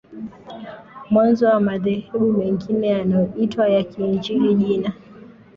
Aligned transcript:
mwanzo 1.09 1.45
wa 1.47 1.59
madhehebu 1.59 2.31
mengine 2.33 2.87
yanayoitwa 2.87 3.69
ya 3.69 3.83
Kiinjili 3.83 4.55
Jina 4.55 4.93